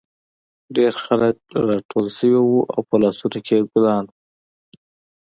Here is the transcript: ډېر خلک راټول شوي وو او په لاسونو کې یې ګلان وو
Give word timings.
ډېر 0.75 0.93
خلک 1.05 1.35
راټول 1.69 2.07
شوي 2.17 2.41
وو 2.43 2.59
او 2.73 2.79
په 2.89 2.95
لاسونو 3.01 3.39
کې 3.45 3.53
یې 3.59 3.67
ګلان 3.71 4.05
وو 4.07 4.13